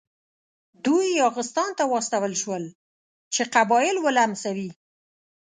[0.85, 2.63] دوی یاغستان ته واستول شول
[3.33, 4.69] چې قبایل ولمسوي.